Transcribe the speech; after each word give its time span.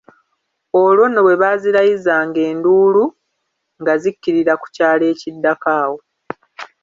Olwo 0.81 1.03
nno 1.07 1.21
bwe 1.25 1.39
baazirayizanga 1.41 2.39
enduulu, 2.51 3.03
nga 3.81 3.93
zikkirira 4.01 4.53
ku 4.61 4.67
kyalo 4.75 5.03
ekiddako 5.13 5.67
awo. 5.81 5.97